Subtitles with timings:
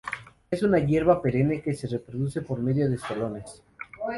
[0.49, 3.61] Es una hierba perenne que se reproduce por medio de estolones.